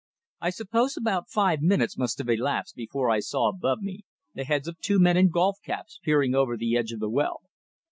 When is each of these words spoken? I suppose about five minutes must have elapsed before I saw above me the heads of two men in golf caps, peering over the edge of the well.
I 0.39 0.49
suppose 0.49 0.97
about 0.97 1.29
five 1.29 1.61
minutes 1.61 1.95
must 1.95 2.17
have 2.17 2.27
elapsed 2.27 2.73
before 2.73 3.11
I 3.11 3.19
saw 3.19 3.49
above 3.49 3.81
me 3.83 4.03
the 4.33 4.45
heads 4.45 4.67
of 4.67 4.79
two 4.79 4.97
men 4.97 5.15
in 5.15 5.29
golf 5.29 5.59
caps, 5.63 5.99
peering 6.03 6.33
over 6.33 6.57
the 6.57 6.75
edge 6.75 6.91
of 6.91 6.99
the 6.99 7.07
well. 7.11 7.41